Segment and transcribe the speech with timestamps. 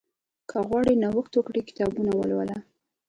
[0.49, 2.57] که غواړې نوښت وکړې، کتابونه ولوله.